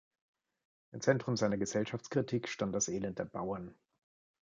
Im 0.95 1.01
Zentrum 1.01 1.37
seiner 1.37 1.59
Gesellschaftskritik 1.59 2.47
stand 2.47 2.73
das 2.73 2.87
Elend 2.87 3.19
der 3.19 3.25
Bauern. 3.25 3.77